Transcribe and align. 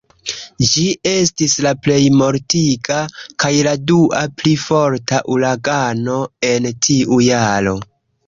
Ĝi 0.67 0.83
estis 1.09 1.55
la 1.65 1.73
plej 1.87 1.97
mortiga 2.21 2.97
kaj 3.43 3.51
la 3.69 3.75
dua 3.91 4.23
pli 4.41 4.55
forta 4.63 5.21
uragano 5.35 6.17
en 6.53 6.67
tiu 6.87 7.21
jaro. 7.29 7.77